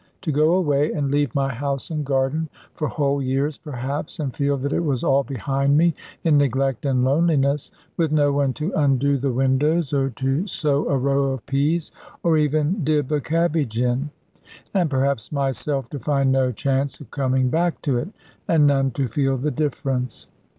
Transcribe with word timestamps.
To 0.21 0.31
go 0.31 0.53
away, 0.55 0.91
and 0.91 1.11
leave 1.11 1.35
my 1.35 1.53
house 1.53 1.91
and 1.91 2.03
garden 2.03 2.49
for 2.73 2.87
whole 2.87 3.21
years 3.21 3.59
perhaps, 3.59 4.17
and 4.17 4.35
feel 4.35 4.57
that 4.57 4.73
it 4.73 4.83
was 4.83 5.03
all 5.03 5.23
behind 5.23 5.77
me, 5.77 5.93
in 6.23 6.39
neglect 6.39 6.87
and 6.87 7.03
loneliness, 7.05 7.69
with 7.97 8.11
no 8.11 8.31
one 8.31 8.51
to 8.53 8.73
undo 8.75 9.17
the 9.17 9.31
windows, 9.31 9.93
or 9.93 10.09
to 10.09 10.47
sow 10.47 10.89
a 10.89 10.97
row 10.97 11.25
of 11.25 11.45
peas, 11.45 11.91
or 12.23 12.35
even 12.35 12.83
dib 12.83 13.11
a 13.11 13.21
cabbage 13.21 13.79
in, 13.79 14.09
and 14.73 14.89
perhaps 14.89 15.31
myself 15.31 15.87
to 15.91 15.99
find 15.99 16.31
no 16.31 16.51
chance 16.51 16.99
of 16.99 17.11
coming 17.11 17.49
back 17.49 17.79
to 17.83 17.99
it, 17.99 18.09
and 18.47 18.65
none 18.65 18.89
to 18.89 19.07
feel 19.07 19.37
the 19.37 19.51
difference! 19.51 20.25